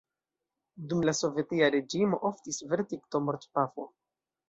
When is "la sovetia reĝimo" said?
1.09-2.23